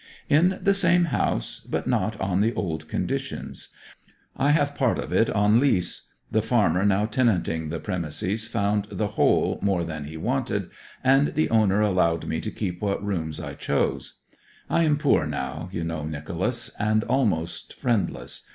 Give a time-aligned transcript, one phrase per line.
[0.29, 3.69] 'In the same house, but not on the old conditions.
[4.35, 9.09] I have part of it on lease; the farmer now tenanting the premises found the
[9.09, 10.71] whole more than he wanted,
[11.03, 14.21] and the owner allowed me to keep what rooms I chose.
[14.71, 18.47] I am poor now, you know, Nicholas, and almost friendless.